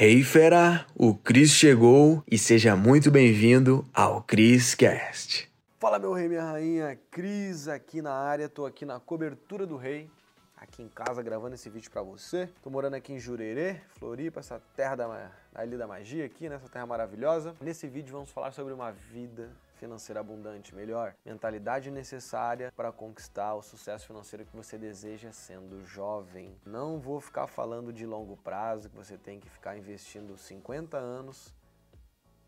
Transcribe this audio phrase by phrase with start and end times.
[0.00, 5.50] Hey fera, o Cris chegou e seja muito bem-vindo ao Cris Cast.
[5.80, 10.08] Fala meu rei, minha rainha, Cris aqui na área, tô aqui na cobertura do rei,
[10.56, 12.48] aqui em casa gravando esse vídeo pra você.
[12.62, 16.68] Tô morando aqui em Jurerê, Floripa, essa terra da, da Ilha da Magia aqui, nessa
[16.68, 17.56] terra maravilhosa.
[17.60, 23.62] Nesse vídeo vamos falar sobre uma vida financeira abundante, melhor, mentalidade necessária para conquistar o
[23.62, 26.56] sucesso financeiro que você deseja sendo jovem.
[26.66, 31.54] Não vou ficar falando de longo prazo, que você tem que ficar investindo 50 anos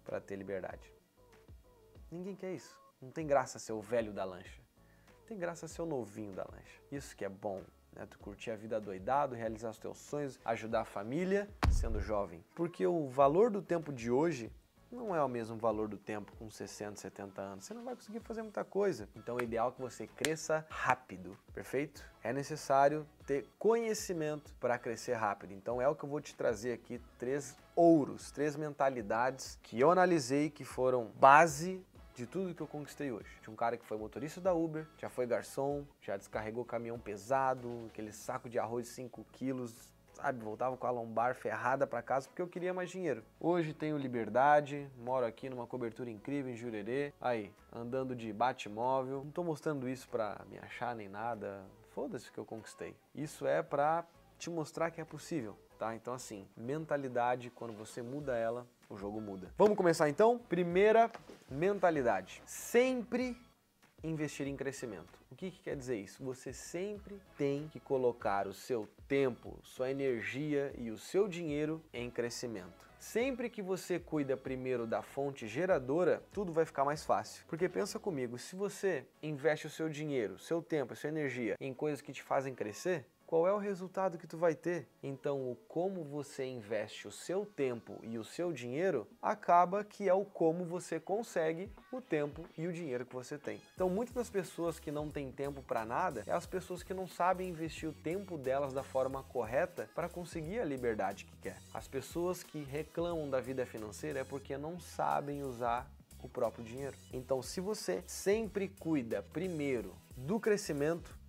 [0.05, 0.93] para ter liberdade.
[2.11, 2.77] Ninguém quer isso.
[3.01, 4.60] Não tem graça ser o velho da lancha.
[5.27, 6.83] Tem graça ser o novinho da lancha.
[6.91, 7.62] Isso que é bom.
[7.93, 8.05] Né?
[8.07, 12.45] Tu curtir a vida doidado, realizar os teus sonhos, ajudar a família sendo jovem.
[12.55, 14.52] Porque o valor do tempo de hoje
[14.91, 17.65] não é o mesmo valor do tempo com 60, 70 anos.
[17.65, 19.09] Você não vai conseguir fazer muita coisa.
[19.15, 22.05] Então é ideal que você cresça rápido, perfeito?
[22.23, 25.53] É necessário ter conhecimento para crescer rápido.
[25.53, 29.91] Então é o que eu vou te trazer aqui três ouros, três mentalidades que eu
[29.91, 33.30] analisei que foram base de tudo que eu conquistei hoje.
[33.41, 37.87] Tinha um cara que foi motorista da Uber, já foi garçom, já descarregou caminhão pesado,
[37.87, 39.74] aquele saco de arroz 5 quilos,
[40.15, 40.43] sabe?
[40.45, 43.23] Voltava com a lombar ferrada para casa porque eu queria mais dinheiro.
[43.39, 47.13] Hoje tenho liberdade, moro aqui numa cobertura incrível em Jurerê.
[47.21, 49.23] Aí, andando de bate-móvel.
[49.25, 51.65] Não tô mostrando isso para me achar nem nada.
[51.95, 52.95] Foda-se que eu conquistei.
[53.15, 54.05] Isso é para
[54.39, 55.95] te mostrar que é possível, tá?
[55.95, 59.49] Então assim, mentalidade, quando você muda ela, o jogo muda.
[59.59, 60.39] Vamos começar então?
[60.39, 61.11] Primeira
[61.51, 62.43] mentalidade.
[62.47, 63.37] Sempre
[64.03, 65.19] investir em crescimento.
[65.31, 66.22] O que, que, quer dizer isso?
[66.25, 72.10] Você sempre tem que colocar o seu tempo, sua energia e o seu dinheiro em
[72.10, 72.91] crescimento.
[72.98, 77.43] Sempre que você cuida primeiro da fonte geradora, tudo vai ficar mais fácil.
[77.48, 82.03] Porque pensa comigo, se você investe o seu dinheiro, seu tempo, sua energia em coisas
[82.03, 84.89] que te fazem crescer, qual é o resultado que tu vai ter.
[85.00, 90.12] Então, o como você investe o seu tempo e o seu dinheiro acaba que é
[90.12, 93.61] o como você consegue o tempo e o dinheiro que você tem.
[93.73, 97.07] Então, muitas das pessoas que não têm tempo para nada é as pessoas que não
[97.07, 101.59] sabem investir o tempo delas da forma correta para conseguir a liberdade que quer.
[101.73, 105.89] As pessoas que reclamam da vida financeira é porque não sabem usar
[106.21, 106.97] o próprio dinheiro.
[107.13, 111.20] Então, se você sempre cuida primeiro do crescimento,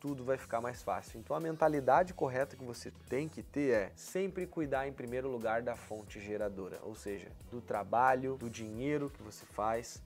[0.00, 1.20] tudo vai ficar mais fácil.
[1.20, 5.62] Então a mentalidade correta que você tem que ter é sempre cuidar em primeiro lugar
[5.62, 10.02] da fonte geradora, ou seja, do trabalho, do dinheiro que você faz,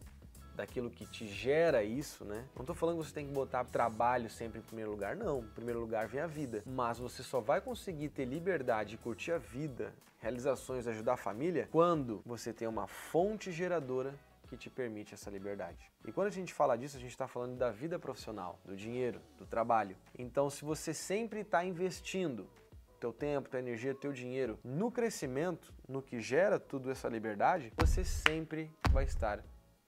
[0.55, 2.45] daquilo que te gera isso, né?
[2.55, 5.41] Não estou falando que você tem que botar trabalho sempre em primeiro lugar, não.
[5.41, 6.63] Em primeiro lugar vem a vida.
[6.67, 11.69] Mas você só vai conseguir ter liberdade e curtir a vida, realizações, ajudar a família,
[11.71, 14.15] quando você tem uma fonte geradora
[14.55, 15.91] que te permite essa liberdade.
[16.07, 19.21] E quando a gente fala disso, a gente está falando da vida profissional, do dinheiro,
[19.37, 19.97] do trabalho.
[20.17, 22.49] Então, se você sempre está investindo
[23.01, 28.05] teu tempo, tua energia, teu dinheiro no crescimento, no que gera tudo essa liberdade, você
[28.05, 29.45] sempre vai estar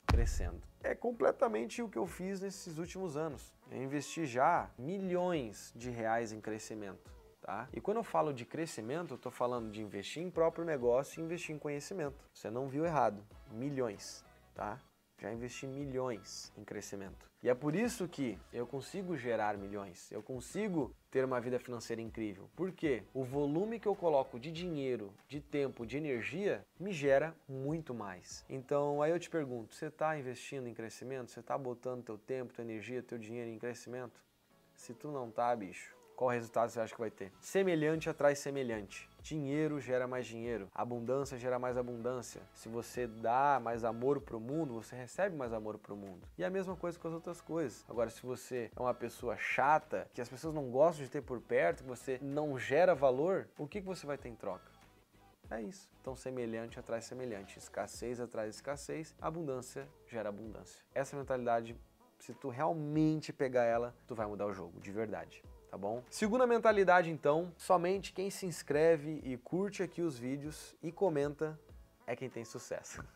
[0.06, 0.60] crescendo.
[0.82, 3.54] É completamente o que eu fiz nesses últimos anos.
[3.70, 7.14] Eu investi já milhões de reais em crescimento.
[7.40, 7.68] Tá?
[7.72, 11.24] E quando eu falo de crescimento, eu estou falando de investir em próprio negócio e
[11.24, 12.28] investir em conhecimento.
[12.34, 13.24] Você não viu errado.
[13.52, 14.26] Milhões
[14.56, 14.80] tá?
[15.18, 17.30] Já investi milhões em crescimento.
[17.42, 22.02] E é por isso que eu consigo gerar milhões, eu consigo ter uma vida financeira
[22.02, 22.50] incrível.
[22.56, 27.94] Porque o volume que eu coloco de dinheiro, de tempo, de energia me gera muito
[27.94, 28.44] mais.
[28.48, 31.30] Então aí eu te pergunto, você está investindo em crescimento?
[31.30, 34.20] Você está botando teu tempo, tua energia, teu dinheiro em crescimento?
[34.74, 37.30] Se tu não tá, bicho, qual resultado você acha que vai ter?
[37.40, 39.08] Semelhante atrai semelhante.
[39.20, 42.40] Dinheiro gera mais dinheiro, abundância gera mais abundância.
[42.54, 46.26] Se você dá mais amor para o mundo, você recebe mais amor para o mundo.
[46.38, 47.84] E a mesma coisa com as outras coisas.
[47.86, 51.40] Agora, se você é uma pessoa chata, que as pessoas não gostam de ter por
[51.40, 54.70] perto, que você não gera valor, o que, que você vai ter em troca?
[55.50, 55.90] É isso.
[56.00, 60.82] Então, semelhante atrai semelhante, escassez atrai escassez, abundância gera abundância.
[60.94, 61.76] Essa mentalidade,
[62.18, 65.42] se tu realmente pegar ela, tu vai mudar o jogo, de verdade
[65.76, 66.02] tá bom?
[66.08, 71.60] Segunda mentalidade então, somente quem se inscreve e curte aqui os vídeos e comenta
[72.06, 73.04] é quem tem sucesso.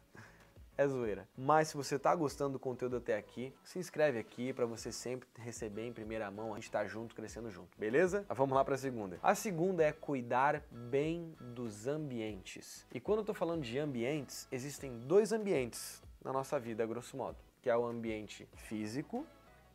[0.78, 1.28] É zoeira.
[1.36, 5.28] Mas se você tá gostando do conteúdo até aqui, se inscreve aqui para você sempre
[5.36, 8.24] receber em primeira mão, a gente tá junto, crescendo junto, beleza?
[8.26, 9.18] Mas vamos lá para a segunda.
[9.22, 12.86] A segunda é cuidar bem dos ambientes.
[12.94, 17.36] E quando eu tô falando de ambientes, existem dois ambientes na nossa vida, grosso modo,
[17.60, 19.26] que é o ambiente físico,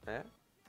[0.04, 0.26] né?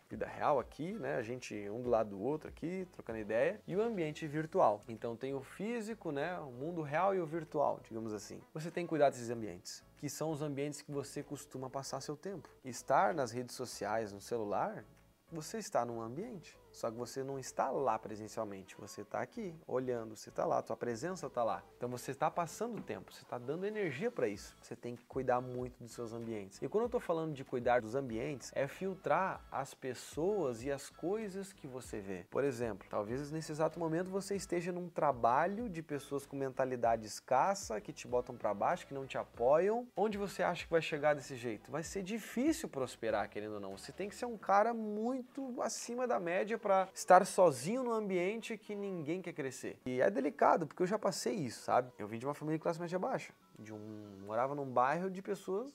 [0.09, 1.17] Vida real aqui, né?
[1.17, 4.83] A gente um do lado do outro aqui, trocando ideia, e o ambiente virtual.
[4.89, 6.39] Então tem o físico, né?
[6.41, 8.41] O mundo real e o virtual, digamos assim.
[8.55, 12.17] Você tem que cuidar desses ambientes, que são os ambientes que você costuma passar seu
[12.17, 12.49] tempo.
[12.65, 14.85] Estar nas redes sociais, no celular,
[15.31, 16.57] você está num ambiente.
[16.77, 20.77] Só que você não está lá presencialmente, você está aqui, olhando, você está lá, tua
[20.77, 21.63] presença está lá.
[21.79, 24.55] Então você está passando tempo, você está dando energia para isso.
[24.61, 26.61] Você tem que cuidar muito dos seus ambientes.
[26.61, 30.91] E quando eu estou falando de cuidar dos ambientes, é filtrar as pessoas e as
[30.91, 32.27] coisas que você vê.
[32.31, 37.81] Por exemplo, talvez nesse exato momento você esteja num trabalho de pessoas com mentalidade escassa,
[37.81, 39.89] que te botam para baixo, que não te apoiam.
[39.97, 41.73] Onde você acha que vai chegar desse jeito?
[41.73, 43.79] Vai ser difícil prosperar, querendo ou não.
[43.79, 48.59] Você tem que ser um cara muito acima da média para estar sozinho no ambiente
[48.59, 49.79] que ninguém quer crescer.
[49.87, 51.93] E é delicado, porque eu já passei isso, sabe?
[51.97, 55.23] Eu vim de uma família de classe média baixa, de um morava num bairro de
[55.23, 55.73] pessoas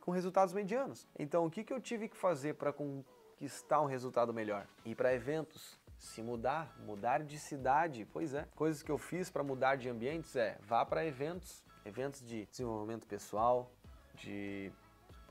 [0.00, 1.08] com resultados medianos.
[1.18, 4.64] Então, o que, que eu tive que fazer para conquistar um resultado melhor?
[4.84, 8.06] Ir para eventos, se mudar, mudar de cidade.
[8.12, 8.46] Pois é.
[8.54, 13.08] Coisas que eu fiz para mudar de ambientes é vá para eventos, eventos de desenvolvimento
[13.08, 13.68] pessoal,
[14.14, 14.70] de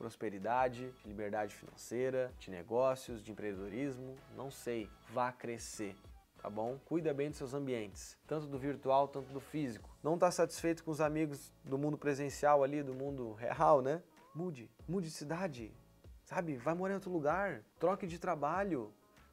[0.00, 5.94] prosperidade, de liberdade financeira, de negócios, de empreendedorismo, não sei, vá crescer.
[6.40, 6.78] Tá bom?
[6.86, 9.94] Cuida bem dos seus ambientes, tanto do virtual, tanto do físico.
[10.02, 14.02] Não está satisfeito com os amigos do mundo presencial ali, do mundo real, né?
[14.34, 15.70] Mude, mude de cidade,
[16.24, 16.56] sabe?
[16.56, 18.90] Vai morar em outro lugar, troque de trabalho,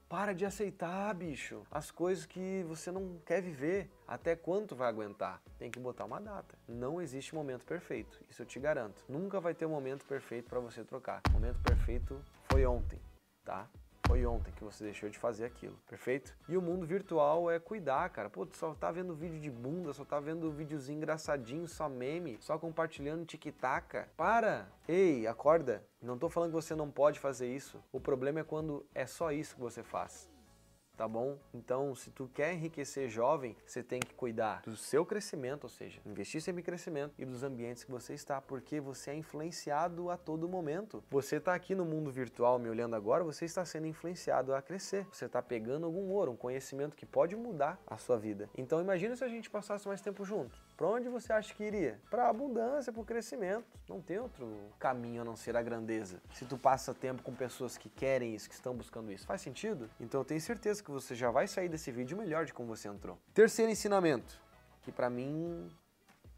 [0.09, 3.89] para de aceitar, bicho, as coisas que você não quer viver.
[4.07, 5.41] Até quanto vai aguentar?
[5.57, 6.57] Tem que botar uma data.
[6.67, 9.03] Não existe momento perfeito, isso eu te garanto.
[9.07, 11.21] Nunca vai ter um momento perfeito para você trocar.
[11.29, 12.99] O momento perfeito foi ontem,
[13.43, 13.67] tá?
[14.17, 16.35] Foi ontem que você deixou de fazer aquilo, perfeito?
[16.49, 18.31] E o mundo virtual é cuidar, cara.
[18.31, 22.35] Pô, tu só tá vendo vídeo de bunda, só tá vendo videozinho engraçadinho, só meme,
[22.41, 24.07] só compartilhando tic-tac.
[24.17, 24.71] Para!
[24.87, 25.85] Ei, acorda!
[26.01, 27.79] Não tô falando que você não pode fazer isso.
[27.91, 30.27] O problema é quando é só isso que você faz
[30.97, 31.37] tá bom?
[31.53, 36.01] Então, se tu quer enriquecer jovem, você tem que cuidar do seu crescimento, ou seja,
[36.05, 40.47] investir em crescimento e dos ambientes que você está, porque você é influenciado a todo
[40.47, 41.03] momento.
[41.11, 45.05] Você está aqui no mundo virtual me olhando agora, você está sendo influenciado a crescer.
[45.11, 48.49] Você está pegando algum ouro, um conhecimento que pode mudar a sua vida.
[48.57, 50.57] Então, imagina se a gente passasse mais tempo junto.
[50.75, 51.99] Para onde você acha que iria?
[52.09, 53.65] Para abundância, para o crescimento.
[53.89, 54.47] Não tem outro
[54.77, 56.21] caminho a não ser a grandeza.
[56.33, 59.89] Se tu passa tempo com pessoas que querem isso, que estão buscando isso, faz sentido?
[59.99, 62.87] Então eu tenho certeza que você já vai sair desse vídeo melhor de como você
[62.87, 63.17] entrou.
[63.33, 64.39] Terceiro ensinamento,
[64.83, 65.69] que para mim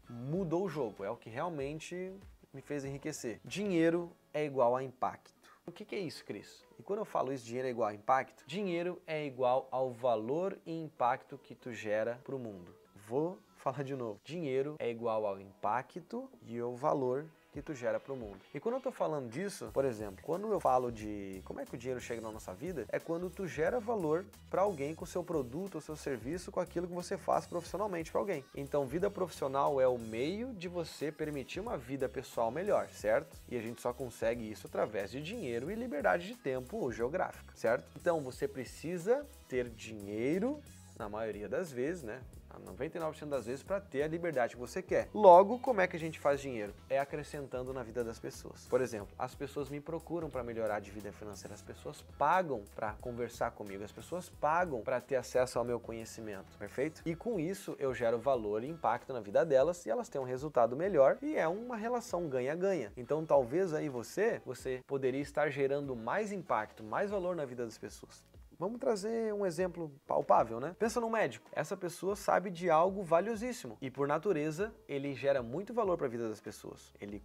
[0.08, 2.12] mudou o jogo, é o que realmente
[2.52, 3.40] me fez enriquecer.
[3.44, 5.50] Dinheiro é igual a impacto.
[5.66, 6.64] O que, que, é isso, Cris?
[6.78, 10.58] E quando eu falo isso, dinheiro é igual a impacto, dinheiro é igual ao valor
[10.66, 12.74] e impacto que tu gera para o mundo.
[13.06, 14.20] Vou falar de novo.
[14.24, 18.38] Dinheiro é igual ao impacto e ao valor que tu gera para o mundo.
[18.54, 21.74] E quando eu tô falando disso, por exemplo, quando eu falo de como é que
[21.74, 25.06] o dinheiro chega na nossa vida, é quando tu gera valor para alguém com o
[25.06, 28.44] seu produto ou seu serviço, com aquilo que você faz profissionalmente para alguém.
[28.54, 33.36] Então, vida profissional é o meio de você permitir uma vida pessoal melhor, certo?
[33.48, 37.52] E a gente só consegue isso através de dinheiro e liberdade de tempo ou geográfica,
[37.54, 37.84] certo?
[37.96, 40.60] Então, você precisa ter dinheiro
[40.98, 42.20] na maioria das vezes, né?
[42.58, 45.08] 99% das vezes para ter a liberdade que você quer.
[45.14, 46.74] Logo, como é que a gente faz dinheiro?
[46.88, 48.66] É acrescentando na vida das pessoas.
[48.66, 52.94] Por exemplo, as pessoas me procuram para melhorar de vida financeira, as pessoas pagam para
[52.94, 57.02] conversar comigo, as pessoas pagam para ter acesso ao meu conhecimento, perfeito?
[57.04, 60.24] E com isso eu gero valor e impacto na vida delas e elas têm um
[60.24, 62.92] resultado melhor e é uma relação ganha-ganha.
[62.96, 67.78] Então, talvez aí você, você poderia estar gerando mais impacto, mais valor na vida das
[67.78, 68.22] pessoas.
[68.60, 70.76] Vamos trazer um exemplo palpável, né?
[70.78, 71.48] Pensa no médico.
[71.50, 76.10] Essa pessoa sabe de algo valiosíssimo e por natureza ele gera muito valor para a
[76.10, 76.92] vida das pessoas.
[77.00, 77.22] Ele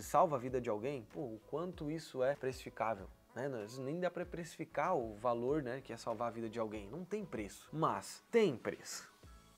[0.00, 1.06] salva a vida de alguém.
[1.12, 3.06] Pô, o quanto isso é precificável.
[3.36, 3.48] Né?
[3.78, 6.88] Nem dá para precificar o valor né, que é salvar a vida de alguém.
[6.88, 7.68] Não tem preço.
[7.72, 9.08] Mas tem preço.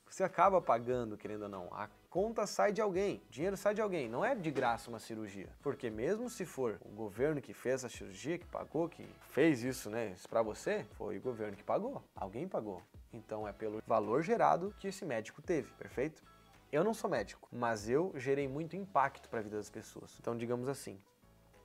[0.07, 1.67] Você acaba pagando, querendo ou não.
[1.73, 5.47] A conta sai de alguém, dinheiro sai de alguém, não é de graça uma cirurgia.
[5.61, 9.87] Porque mesmo se for o governo que fez a cirurgia, que pagou, que fez isso,
[9.87, 12.81] né, para você, foi o governo que pagou, alguém pagou.
[13.13, 16.23] Então é pelo valor gerado que esse médico teve, perfeito?
[16.71, 20.17] Eu não sou médico, mas eu gerei muito impacto para a vida das pessoas.
[20.19, 20.99] Então, digamos assim,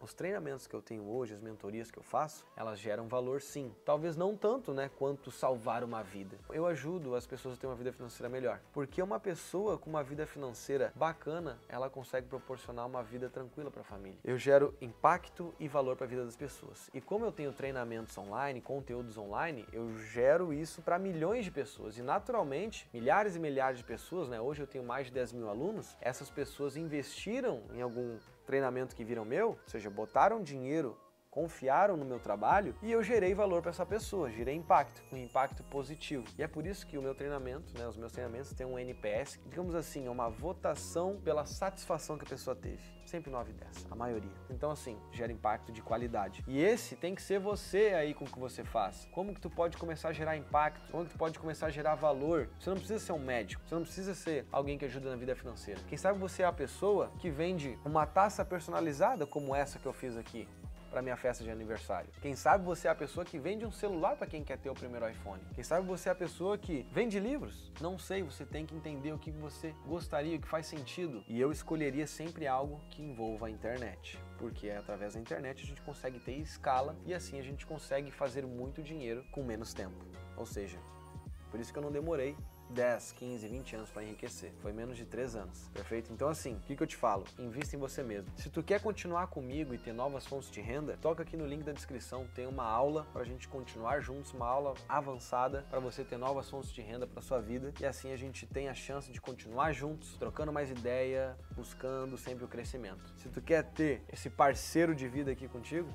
[0.03, 3.73] os treinamentos que eu tenho hoje, as mentorias que eu faço, elas geram valor sim.
[3.85, 6.37] Talvez não tanto, né, quanto salvar uma vida.
[6.51, 8.61] Eu ajudo as pessoas a ter uma vida financeira melhor.
[8.73, 13.83] Porque uma pessoa com uma vida financeira bacana, ela consegue proporcionar uma vida tranquila para
[13.83, 14.19] a família.
[14.25, 16.91] Eu gero impacto e valor para a vida das pessoas.
[16.93, 21.97] E como eu tenho treinamentos online, conteúdos online, eu gero isso para milhões de pessoas.
[21.97, 24.41] E naturalmente, milhares e milhares de pessoas, né?
[24.41, 28.19] Hoje eu tenho mais de 10 mil alunos, essas pessoas investiram em algum
[28.53, 30.95] treinamento que viram meu, ou seja, botaram dinheiro
[31.33, 35.65] confiaram no meu trabalho e eu gerei valor para essa pessoa, gerei impacto, um impacto
[35.65, 36.25] positivo.
[36.39, 39.41] E é por isso que o meu treinamento, né, os meus treinamentos têm um NPS,
[39.47, 42.83] digamos assim, é uma votação pela satisfação que a pessoa teve.
[43.07, 44.31] Sempre 9 e 10, a maioria.
[44.51, 46.45] Então assim, gera impacto de qualidade.
[46.47, 49.09] E esse tem que ser você aí com o que você faz.
[49.11, 50.93] Como que tu pode começar a gerar impacto?
[50.93, 52.51] Como que tu pode começar a gerar valor?
[52.61, 55.35] Você não precisa ser um médico, você não precisa ser alguém que ajuda na vida
[55.35, 55.81] financeira.
[55.89, 59.95] Quem sabe você é a pessoa que vende uma taça personalizada como essa que eu
[59.95, 60.47] fiz aqui
[60.93, 62.11] para minha festa de aniversário.
[62.21, 64.75] Quem sabe você é a pessoa que vende um celular para quem quer ter o
[64.75, 65.41] primeiro iPhone.
[65.55, 67.73] Quem sabe você é a pessoa que vende livros.
[67.81, 71.25] Não sei, você tem que entender o que você gostaria, o que faz sentido.
[71.27, 75.67] E eu escolheria sempre algo que envolva a internet, porque é através da internet a
[75.67, 79.97] gente consegue ter escala e assim a gente consegue fazer muito dinheiro com menos tempo.
[80.37, 80.79] Ou seja,
[81.51, 82.37] por isso que eu não demorei
[82.73, 84.53] 10, 15, 20 anos para enriquecer.
[84.61, 86.13] Foi menos de 3 anos, perfeito?
[86.13, 87.25] Então assim, o que, que eu te falo?
[87.39, 88.33] Invista em você mesmo.
[88.37, 91.63] Se tu quer continuar comigo e ter novas fontes de renda, toca aqui no link
[91.63, 96.03] da descrição, tem uma aula para a gente continuar juntos, uma aula avançada para você
[96.03, 99.11] ter novas fontes de renda para sua vida e assim a gente tem a chance
[99.11, 103.13] de continuar juntos, trocando mais ideia, buscando sempre o crescimento.
[103.17, 105.89] Se tu quer ter esse parceiro de vida aqui contigo,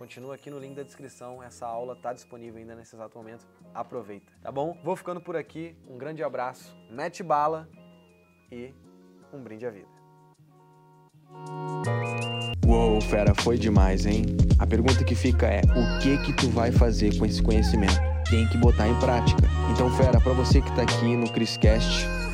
[0.00, 3.46] Continua aqui no link da descrição, essa aula está disponível ainda nesse exato momento.
[3.74, 4.74] Aproveita, tá bom?
[4.82, 5.76] Vou ficando por aqui.
[5.86, 7.68] Um grande abraço, mete bala
[8.50, 8.72] e
[9.30, 9.90] um brinde à vida.
[12.66, 14.24] Uou, fera, foi demais, hein?
[14.58, 18.00] A pergunta que fica é: o que que tu vai fazer com esse conhecimento?
[18.30, 19.42] Tem que botar em prática.
[19.70, 22.06] Então, fera, para você que tá aqui no Criscast,